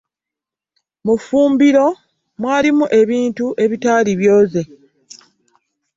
Mu 1.05 1.13
ffumbiro 1.19 1.87
mwalimu 2.41 2.85
ebintu 2.99 3.45
ebitali 3.63 4.11
byoze. 4.19 4.61